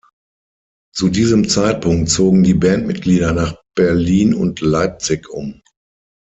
Zu 0.95 1.09
diesem 1.09 1.47
Zeitpunkt 1.47 2.09
zogen 2.09 2.41
die 2.41 2.55
Bandmitglieder 2.55 3.33
nach 3.33 3.61
Berlin 3.75 4.33
und 4.33 4.59
Leipzig 4.59 5.29
um. 5.29 5.61